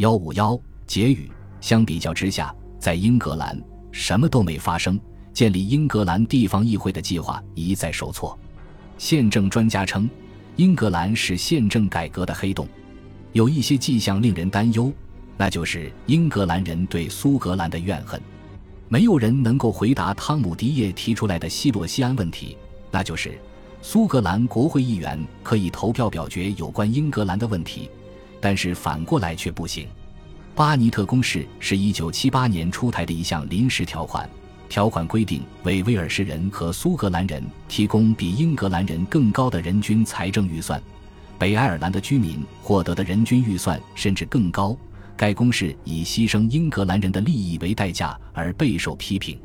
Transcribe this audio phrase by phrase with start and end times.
[0.00, 1.30] 幺五幺结语：
[1.60, 3.62] 相比较之下，在英格兰
[3.92, 4.98] 什么都没发生，
[5.34, 8.36] 建立英格兰地方议会的计划一再受挫。
[8.96, 10.08] 宪政专家称，
[10.56, 12.66] 英格兰是宪政改革的黑洞，
[13.32, 14.90] 有一些迹象令人担忧，
[15.36, 18.18] 那就是英格兰人对苏格兰的怨恨。
[18.88, 22.56] 没有人能够回答汤姆·迪耶提出来的西洛西安问题，
[22.90, 23.38] 那就是
[23.82, 27.90] 苏格兰国会议员可以投票表决有关英格兰的问题，
[28.40, 29.86] 但是反过来却不行。
[30.54, 34.28] 巴尼特公式是一九七八年出台的一项临时条款，
[34.68, 40.82] 条款规定为威尔士人和苏格兰人提供比英格兰人更高的人均财政预算，
[41.38, 44.76] 北爱尔兰的居民获得的人均预算甚至更高。
[45.16, 49.38] 该公式以牺牲英格兰人的利益为代价而备受批评，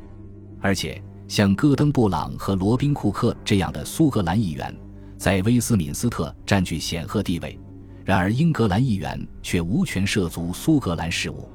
[0.60, 4.74] 而且像戈登布朗和罗宾库克这样的苏格兰议员
[5.18, 7.58] 在威斯敏斯特占据显赫地位，
[8.06, 11.48] 然而英格兰议员却无权涉足苏格兰事务。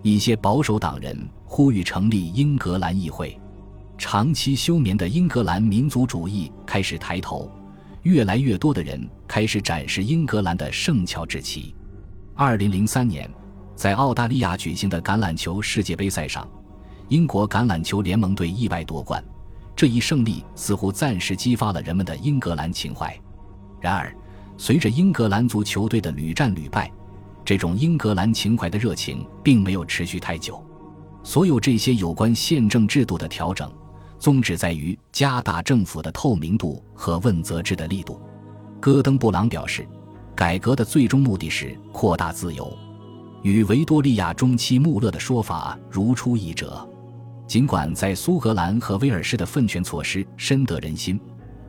[0.00, 3.36] 一些保守党人呼吁成立英格兰议会，
[3.98, 7.50] 长期休眠的英格兰民族主义开始抬头，
[8.02, 11.74] 越来越多的人开始展示英格兰的圣乔治旗。
[12.34, 13.28] 二零零三年。
[13.74, 16.44] 在澳大利亚举行的橄榄球世界杯赛上，
[17.06, 19.22] 英国橄榄球联盟队意外夺冠。
[19.76, 23.16] 这一胜利似乎暂时激发了人们的英格兰情怀。
[23.80, 24.12] 然而，
[24.58, 26.92] 随着英格兰足球队的屡战屡败，
[27.44, 30.62] 这种英格兰情怀的热情并没有持续太久。
[31.22, 33.72] 所有这些有关宪政制度的调整，
[34.18, 38.20] 宗旨在于加大政府的透明度和问责制的力度。
[38.80, 39.86] 戈登·布朗表示，
[40.34, 42.76] 改革的最终目的是扩大自由。
[43.42, 46.86] 与维多利亚中期穆勒的说法如出一辙。
[47.46, 51.18] 尽管在苏格兰和威尔士的分权措施深得人心，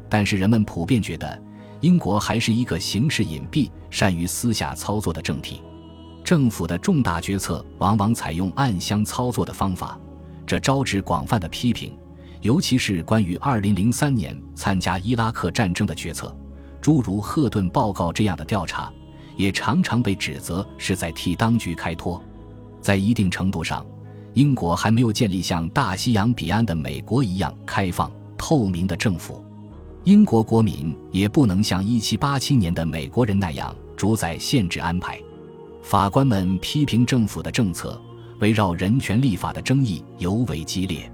[0.10, 1.42] 但是人们普遍觉得
[1.82, 5.62] 英国还是一个行事隐蔽、善于私下操作的政体。
[6.24, 10.00] 政府的重大决策往往采用暗箱操作的方法，
[10.46, 11.98] 这招致广泛的批评。
[12.42, 16.34] 尤其是关于2003年参加伊拉克战争的决策，
[16.80, 18.92] 诸如赫顿报告这样的调查。
[19.36, 22.22] 也常常被指责是在替当局开脱，
[22.82, 23.86] 在一定程度上，
[24.34, 29.42] 英国还没有建立像大西洋彼岸的美国一样开放透明的政府。
[30.04, 35.20] 英国国民也不能像1787年的美国人那样主宰限制安排。
[35.82, 38.00] 法官们批评政府的政策，
[38.40, 41.12] 围绕人权立法的争议尤为激烈。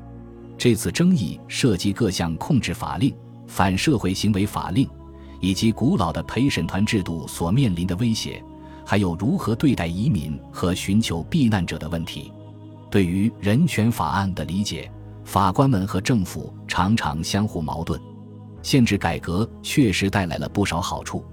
[0.57, 3.13] 这次争议涉及各项控制法令、
[3.47, 4.87] 反社会行为法令。
[5.41, 8.41] 以及古老的陪审团制度所面临的威胁，
[8.83, 12.31] 还有如何对待移民和寻求避难者的问题。
[12.89, 14.89] 对于人权法案的理解，
[15.23, 17.99] 法官们和政府常常相互矛盾。
[18.65, 21.23] 限制改革确实带来了不少好处，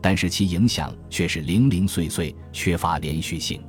[0.00, 3.62] 但是其影响却是零零碎碎，缺乏连续性。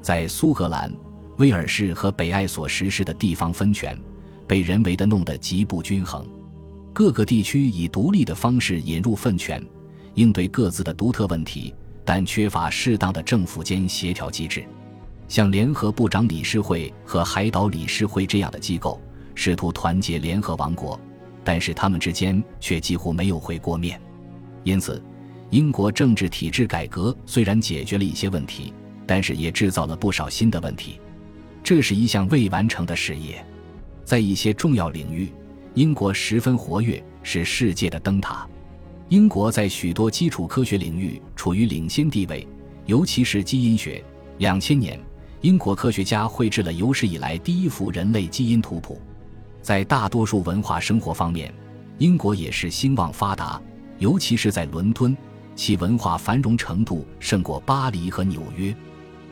[0.00, 0.94] 在苏格兰、
[1.38, 3.98] 威尔士和北爱所实施的地方分权，
[4.46, 6.24] 被人为的弄得极不均衡。
[6.92, 9.60] 各个地区以独立的方式引入分权，
[10.14, 11.74] 应对各自的独特问题，
[12.04, 14.64] 但缺乏适当的政府间协调机制。
[15.26, 19.00] 像联合部长理事会和海岛理事会这样的机构，
[19.34, 20.96] 试图团结联合王国，
[21.44, 24.00] 但是他们之间却几乎没有会过面。
[24.64, 25.02] 因此，
[25.50, 28.72] 英国政治体制改革虽然解决了一些问题，
[29.06, 31.00] 但是也制造了不少新的问题。
[31.62, 33.44] 这是一项未完成的事业，
[34.04, 35.30] 在一些重要领域。
[35.74, 38.46] 英国十分活跃，是世界的灯塔。
[39.08, 42.46] 英国在许多基础科学领域处于领先地位，
[42.86, 44.02] 尤其是基因学。
[44.38, 44.98] 两千年，
[45.40, 49.00] 英国科学家绘制了有史以来第一幅人类基因图谱。
[49.62, 51.54] 在大多数文化生活方面，
[51.98, 53.62] 英国也是兴旺发达，
[53.98, 55.16] 尤其是在伦敦，
[55.54, 58.74] 其文化繁荣程度胜过巴黎和纽约。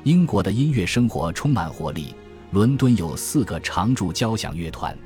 [0.05, 2.15] 英国的音乐生活充满活力，
[2.53, 4.97] 伦敦有四个常驻交响乐团。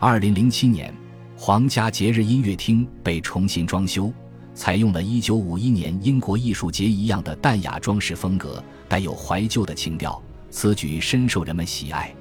[0.00, 0.92] 二零零七年，
[1.36, 4.10] 皇家节日音乐厅被重新装修，
[4.54, 10.20] 采用了一九五一年英国艺术节一样的淡雅装饰风格，带有怀旧的情调。
[10.50, 12.14] 此举深受人们喜爱。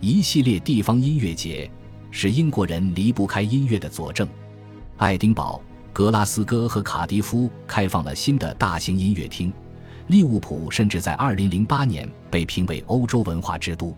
[0.00, 1.70] 一系列地方音乐节
[2.10, 4.28] 是英国人离不开音乐的佐证。
[4.96, 5.60] 爱丁堡、
[5.92, 9.52] 格拉斯哥和卡迪夫开放了新的大型音乐厅。
[10.08, 13.96] 利物浦甚至在二零零八年被评为欧洲文化之都。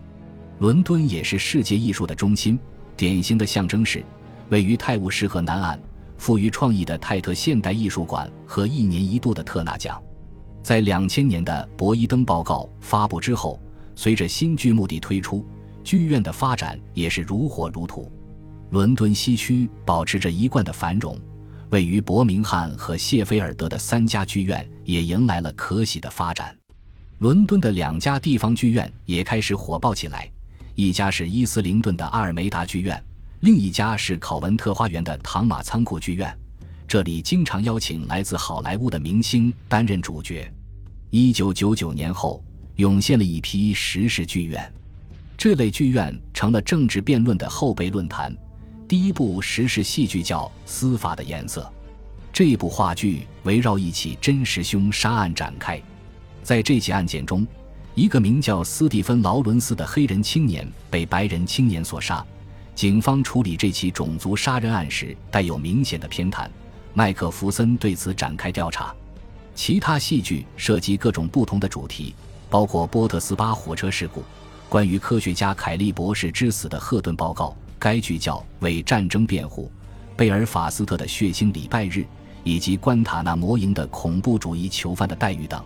[0.59, 2.57] 伦敦也是世界艺术的中心。
[2.95, 4.03] 典型的象征是，
[4.49, 5.79] 位于泰晤士河南岸、
[6.19, 9.99] 富于创意的泰特现代艺术馆和一年一度的特纳奖。
[10.61, 13.59] 在两千年的博伊登报告发布之后，
[13.95, 15.43] 随着新剧目的推出，
[15.83, 18.11] 剧院的发展也是如火如荼。
[18.71, 21.19] 伦敦西区保持着一贯的繁荣，
[21.69, 26.57] 位于伯明翰和谢菲尔德的三家剧院也迎来了可喜的发展。
[27.19, 30.29] 伦敦的两家地方剧院也开始火爆起来，
[30.75, 33.01] 一家是伊斯灵顿的阿尔梅达剧院，
[33.41, 36.35] 另一家是考文特花园的唐马仓库剧院。
[36.87, 40.51] 这里经常邀请来自好莱坞的明星担任主角。
[41.11, 42.43] 一九九九年后，
[42.77, 44.73] 涌现了一批时事剧院，
[45.37, 48.35] 这类剧院成了政治辩论的后备论坛。
[48.87, 51.61] 第一部时事戏剧叫《司法的颜色》，
[52.31, 55.81] 这部话剧围绕一起真实凶杀案展开。
[56.43, 57.45] 在这起案件中，
[57.95, 62.23] 一个名叫斯蒂芬·劳伦斯的黑人青年被白人青年所杀。
[62.75, 66.47] 警方处理这起种族杀人案时带有明显的偏袒。
[66.93, 68.93] 麦克弗森对此展开调查。
[69.55, 72.13] 其他戏剧涉及各种不同的主题，
[72.49, 74.23] 包括波特斯巴火车事故、
[74.73, 77.55] 关于科学家凯利博士之死的赫顿报告。
[77.77, 79.71] 该剧叫《为战争辩护》，
[80.17, 82.03] 贝尔法斯特的血腥礼拜日，
[82.43, 85.63] 以及关塔那摩营的恐怖主义囚犯的待遇等。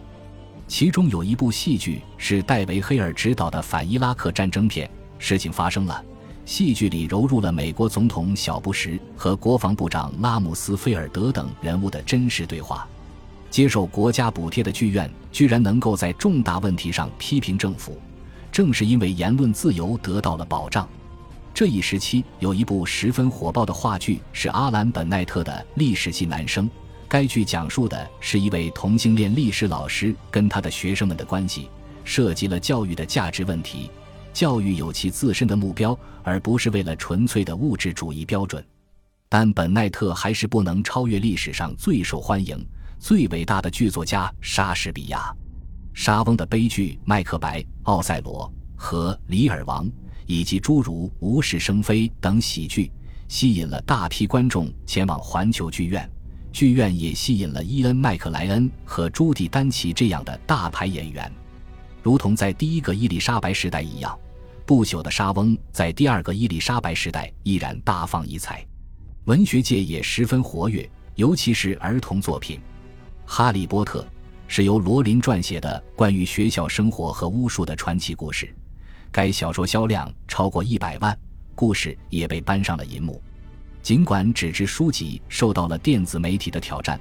[0.67, 4.89] 其中有一部戏剧是戴维·黑尔执导的反伊拉克战争片。
[5.17, 6.03] 事情发生了，
[6.43, 12.85] 戏剧里融入了美国总统小布什和国防部长拉姆斯菲尔德等人物的真实对话。
[13.49, 17.97] 接受国家补贴的剧院居然能够在重大问题上批评政府，
[18.57, 20.89] 正是因为言论自由得到了保障。
[21.53, 26.67] 这一时期有一部十分火爆的话剧，是阿兰·本奈特的《历史系男生》。
[27.07, 31.69] 该剧讲述的是一位同性恋历史老师跟他的学生们的关系，
[32.03, 33.91] 涉及了教育的价值问题。
[34.33, 38.65] 教育有其自身的目标，而不是为了纯粹的物质主义标准。
[39.29, 42.67] 但本奈特还是不能超越历史上最受欢迎、
[42.97, 45.31] 最伟大的剧作家莎士比亚。
[45.97, 48.47] 莎翁的悲剧《麦克白》《奥赛罗》
[48.79, 49.83] 和《李尔王》。
[50.27, 52.91] 以及诸如《无事生非》等喜剧，
[53.27, 56.07] 吸引了大批观众前往环球剧院。
[56.51, 61.31] 剧院也吸引了伊恩·麦克莱恩和朱迪·丹奇这样的大牌演员。
[62.03, 64.15] 如同在第一个伊丽莎白时代一样，
[64.67, 68.63] 不朽的莎翁在第二个伊丽莎白时代依然大放异彩。
[69.25, 72.57] 文学界也十分活跃，尤其是儿童作品。
[73.25, 74.01] 《哈利波特》
[74.47, 78.53] 是由罗琳撰写的关于学校生活和巫术的传奇故事。
[79.11, 81.17] 该小说销量超过一百万，
[81.55, 83.21] 故事也被搬上了银幕。
[83.81, 86.99] 尽管纸质书籍受到了电子媒体的挑战，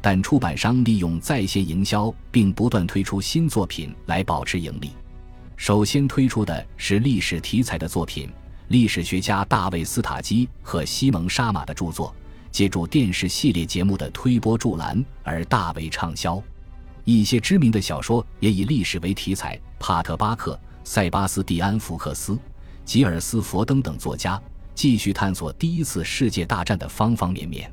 [0.00, 4.90] 但出版商利用在线营销，并不断推出新作品来保持盈利。
[5.56, 8.28] 首先推出的是历史题材的作品，
[8.68, 12.14] 历史学家大卫·斯塔基和西蒙·沙马的著作，
[12.50, 16.42] 借助电视系列节目的推波助澜而大为畅销。
[17.06, 20.58] 一些知名的小说也以历史为题材，帕特·巴克。
[20.82, 22.38] 塞巴斯蒂安·福克斯、
[22.84, 24.40] 吉尔斯·佛登等作家
[24.72, 27.72] 继续探索第一次世界大战的方方面面。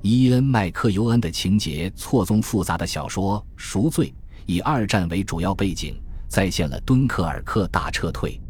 [0.00, 4.06] 伊恩·麦克尤恩的情节错综复杂的小说《赎罪》
[4.46, 8.40] 以二战为主要背景，再现了敦刻尔克大撤退。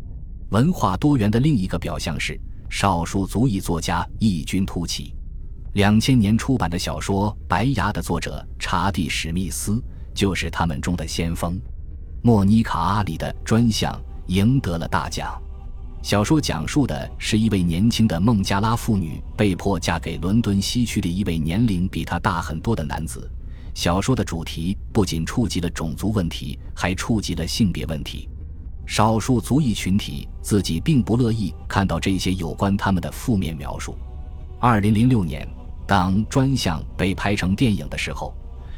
[0.51, 2.39] 文化多元的另一个表象是，
[2.69, 5.15] 少数族裔作家异军突起。
[5.73, 9.83] 两千年出版的小说《白牙》的作者查蒂·史密斯
[10.15, 11.61] 就是他们中的先锋。
[12.23, 15.39] 莫妮卡·阿里的专项赢得了大奖。
[16.03, 23.31] 小说讲述的是一位年轻的孟加拉妇女被迫嫁给伦敦西区的一位年龄比她大很多的男子。
[23.75, 28.29] 小说的主题不仅触及了种族问题，还触及了性别问题。
[28.87, 33.97] 少数族裔群体自己并不乐意看到这些有关他们的负面描述。
[34.61, 35.49] 二零零六年，
[35.87, 38.35] 当专项被拍成电影的时候，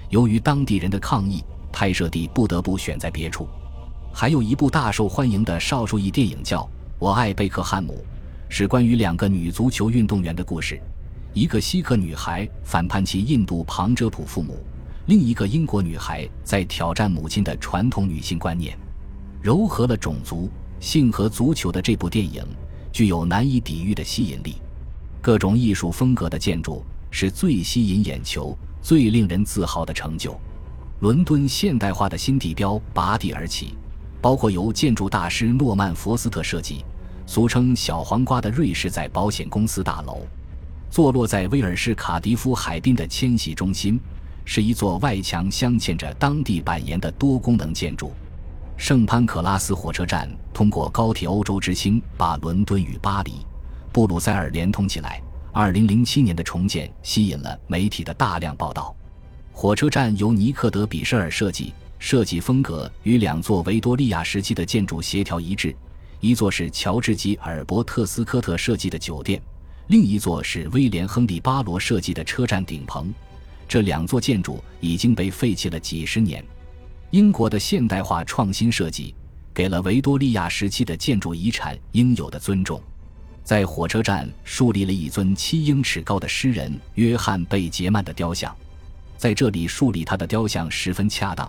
[0.08, 1.44] 由于当地人的抗议。
[1.72, 3.46] 拍摄地不得不选在别处。
[4.10, 6.62] 还有一部大受欢迎的少数裔电影叫
[6.98, 7.92] 《我爱贝克汉姆》，
[8.48, 10.80] 是关于两个女足球运动员的故事。
[11.34, 14.58] 一个锡克女孩反叛其印度旁遮普父母，
[15.04, 18.75] 另一个英国女孩在挑战母亲的传统女性观念。
[19.42, 22.42] 糅合了种族、性和足球的这部电影
[22.90, 24.54] 具有难以抵御的吸引力。
[25.20, 30.40] 各种艺术风格的建筑是最吸引眼球、最令人自豪的成就。
[31.00, 33.76] 伦敦现代化的新地标拔地而起，
[34.22, 36.84] 包括由建筑大师诺曼·佛斯特设计，
[37.26, 40.20] 俗称“小黄瓜”的瑞士在保险公司大楼，
[40.88, 43.98] 坐落在威尔士卡迪夫海滨的迁徙中心，
[44.44, 48.12] 是一座外墙镶嵌着当地板岩的多功能建筑。
[48.76, 53.44] 圣潘克拉斯火车站通过高铁欧洲之星把伦敦与巴黎、
[53.92, 55.20] 布鲁塞尔连通起来。
[55.56, 58.94] 2007年的重建吸引了媒体的大量报道。
[59.52, 65.75] 火车站由尼克德比舍尔设计，设计风格与两座维多利亚时期的建筑协调一致。
[66.20, 69.40] 一座是乔治吉尔伯特斯科特设计的酒店，
[69.86, 73.10] 另一座是威廉亨利巴罗设计的车站顶棚。
[73.66, 76.44] 这两座建筑已经被废弃了几十年。
[77.12, 79.14] 英国的现代化创新设计
[79.54, 82.78] 给了维多利亚时期的建筑遗产应有的尊重，
[83.46, 88.52] 在火车站树立了一尊七英尺高的诗人约翰·贝杰曼的雕像，
[89.16, 91.48] 在这里树立他的雕像十分恰当，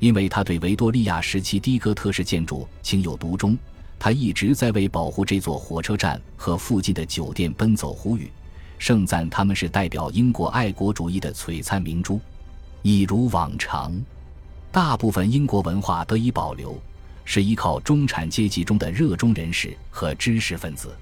[0.00, 3.56] 因为他对维多利亚时期的哥特式建筑情有独钟。
[3.98, 8.30] 他一直在为保护这座火车站和附近的酒店奔走呼吁，
[8.78, 12.20] 盛赞他们是代表英国爱国主义的璀璨明珠。
[12.82, 13.98] 一如往常，
[14.70, 16.78] 大部分英国文化得以保留，
[17.24, 20.94] 是依靠中产阶级中的热衷人士和知识分子。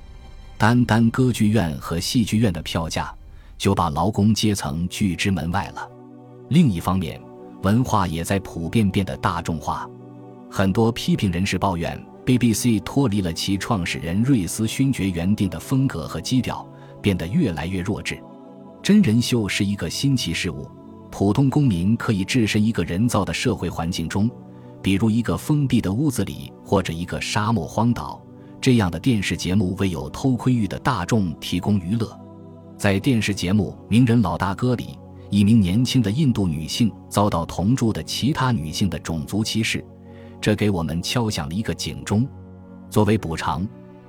[0.58, 3.14] 单单歌剧院和戏剧院的票价
[3.56, 5.88] 就把劳工阶层拒之门外了。
[6.48, 7.20] 另一方面，
[7.62, 9.88] 文化也在普遍变得大众化。
[10.50, 11.96] 很多批评人士抱怨。
[12.26, 16.66] BBC 脱离了其创始人瑞斯勋爵原定的风格和基调，
[17.00, 18.22] 变得越来越弱智。
[18.82, 20.68] 真人秀是一个新奇事物，
[21.10, 24.30] 普通公民可以置身一个人造的社会环境中，
[24.82, 28.22] 比如一个封闭的屋子里，或者一个沙漠荒岛。
[28.68, 32.06] 这样的电视节目为有偷窥欲的大众提供娱乐。
[32.76, 34.98] 在电视节目《名人老大哥》里，
[35.30, 39.82] 一名年轻的印度女性遭到同住的其他女性的种族歧视。
[40.38, 42.28] 这给我们敲响了一个警钟。
[42.90, 43.66] 作为补偿，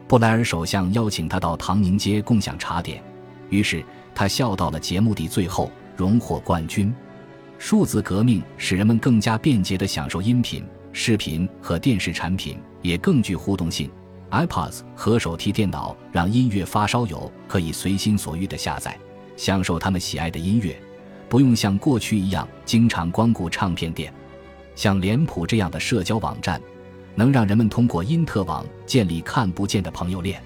[0.10, 3.01] 布莱尔首相邀请他到唐宁街共享茶点，
[3.50, 3.82] 于是
[4.13, 6.94] 他笑到了节目的最后，荣获冠军。
[7.58, 13.89] 数字革命使人们更加便捷地享受音频、视频和电视产品，也更具互动性。
[14.31, 18.98] iPods 和手提电脑让音乐发烧友可以随心所欲地下载，
[19.36, 20.79] 享受他们喜爱的音乐，
[21.27, 24.13] 不用像过去一样经常光顾唱片店。
[24.75, 26.62] 像脸谱这样的社交网站，
[27.15, 30.41] 能让人们通过因特网建立看不见的朋友链，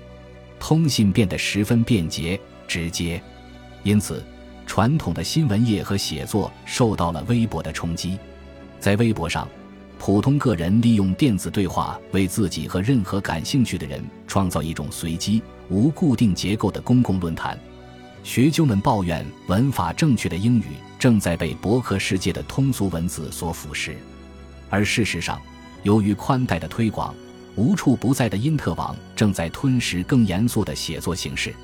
[0.60, 3.22] 通信变得十分便捷直接。
[3.84, 4.24] 因此，
[4.66, 8.18] 传统的新闻业和写作受到了微博的冲击。
[8.80, 9.48] 在微博上，
[10.06, 17.58] 普通个人利用电子对话为自己和任何感兴趣的人创造一种随机、无固定结构的公共论坛。
[18.22, 20.66] 学究们抱怨，文法正确的英语
[21.00, 23.94] 正在被博客世界的通俗文字所腐蚀。
[24.70, 25.42] 而事实上，
[25.84, 27.16] 由于宽带的推广，
[27.56, 31.56] 无处不在的因特网正在吞噬更严肃的写作形式，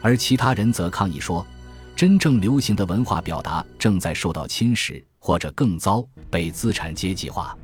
[0.00, 1.46] 而其他人则抗议说，
[1.94, 7.54] 真正流行的文化表达正在受到侵蚀，或者更糟，被资产阶级化。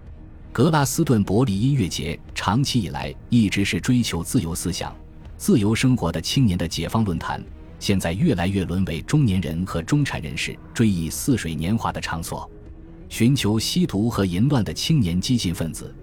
[0.53, 4.93] 格拉斯顿伯里音乐节长期以来一直是追求自由思想、
[5.37, 7.41] 自由生活的青年的解放论坛，
[7.79, 12.51] 现在越来越沦为中年人和中产人士追忆似水年华的场所。
[13.09, 15.95] 寻求吸毒和淫乱的青年激进分子，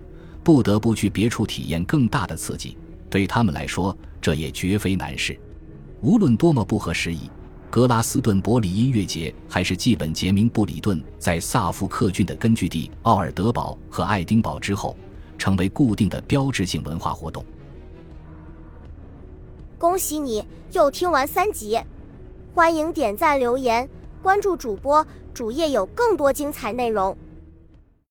[0.46, 2.78] 不得不去别处体验更大的刺激。
[3.10, 5.38] 对他们来说，这也绝非难事。
[6.02, 7.30] 无论多么不合时宜，
[7.70, 14.96] 格拉斯顿伯里音乐节还是继本杰明·布里顿在萨福克郡的根据地奥尔德堡和爱丁堡之后，
[15.38, 17.46] 成为固定的标志性文化活动。
[19.78, 21.80] 恭喜你又听完三集，
[22.56, 23.88] 欢迎点赞留言。
[24.24, 27.16] 关注主播，主页有更多精彩内容。